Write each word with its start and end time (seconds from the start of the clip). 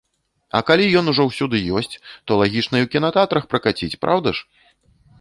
А 0.59 0.61
калі 0.69 0.87
ён 1.01 1.11
ужо 1.13 1.23
ўсюды 1.27 1.57
ёсць, 1.81 1.99
то 2.25 2.31
лагічна 2.41 2.75
і 2.77 2.83
ў 2.89 2.93
кінатэатрах 2.97 3.43
пракаціць, 3.55 3.95
праўда 4.07 4.29
ж? 4.41 4.71